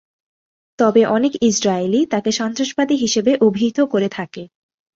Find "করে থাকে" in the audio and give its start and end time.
3.83-4.43